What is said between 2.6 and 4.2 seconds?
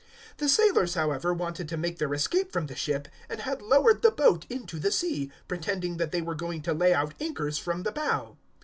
the ship, and had lowered the